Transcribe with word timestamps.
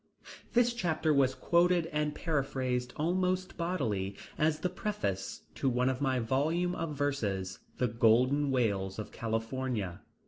This 0.53 0.73
chapter 0.73 1.13
was 1.13 1.35
quoted 1.35 1.85
and 1.93 2.15
paraphrased 2.15 2.91
almost 2.95 3.55
bodily 3.55 4.15
as 4.35 4.57
the 4.61 4.67
preface 4.67 5.43
to 5.53 5.69
my 5.71 6.17
volume 6.17 6.73
of 6.73 6.95
verses, 6.97 7.59
The 7.77 7.87
Golden 7.87 8.49
Whales 8.49 8.97
of 8.97 9.11
California. 9.11 10.01